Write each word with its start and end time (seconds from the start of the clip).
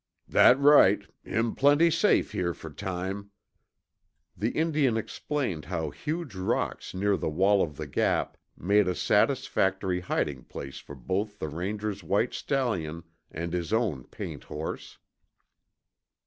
"That 0.27 0.57
right, 0.57 1.05
him 1.23 1.53
plenty 1.53 1.91
safe 1.91 2.31
here 2.31 2.55
for 2.55 2.71
time." 2.71 3.29
The 4.35 4.49
Indian 4.49 4.97
explained 4.97 5.65
how 5.65 5.91
huge 5.91 6.33
rocks 6.33 6.95
near 6.95 7.15
the 7.15 7.29
wall 7.29 7.61
of 7.61 7.77
the 7.77 7.85
Gap 7.85 8.35
made 8.57 8.87
a 8.87 8.95
satisfactory 8.95 9.99
hiding 9.99 10.45
place 10.45 10.79
for 10.79 10.95
both 10.95 11.37
the 11.37 11.49
Ranger's 11.49 12.03
white 12.03 12.33
stallion 12.33 13.03
and 13.29 13.53
his 13.53 13.71
own 13.71 14.05
paint 14.05 14.45
horse. 14.45 14.97